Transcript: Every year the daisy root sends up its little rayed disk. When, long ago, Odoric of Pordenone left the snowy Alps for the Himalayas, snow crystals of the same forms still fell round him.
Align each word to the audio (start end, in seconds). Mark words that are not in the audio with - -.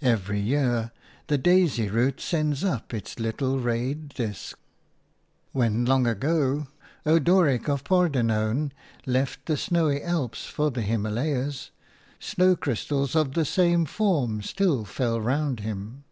Every 0.00 0.40
year 0.40 0.92
the 1.26 1.36
daisy 1.36 1.90
root 1.90 2.22
sends 2.22 2.64
up 2.64 2.94
its 2.94 3.18
little 3.20 3.58
rayed 3.58 4.08
disk. 4.08 4.58
When, 5.52 5.84
long 5.84 6.06
ago, 6.06 6.68
Odoric 7.04 7.68
of 7.68 7.84
Pordenone 7.84 8.72
left 9.04 9.44
the 9.44 9.58
snowy 9.58 10.02
Alps 10.02 10.46
for 10.46 10.70
the 10.70 10.80
Himalayas, 10.80 11.70
snow 12.18 12.56
crystals 12.56 13.14
of 13.14 13.34
the 13.34 13.44
same 13.44 13.84
forms 13.84 14.48
still 14.48 14.86
fell 14.86 15.20
round 15.20 15.60
him. 15.60 16.04